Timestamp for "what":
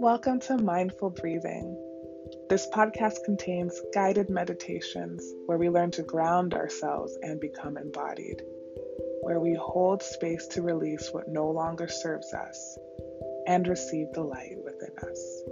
11.10-11.26